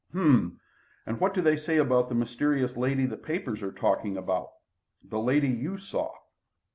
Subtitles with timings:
[0.09, 0.59] "H'm!
[1.05, 4.47] And what do they say about the mysterious lady the papers are talking about
[5.03, 6.15] the lady you saw?"